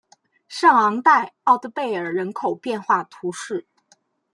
[0.47, 3.67] 圣昂代奥德贝尔人口变化图示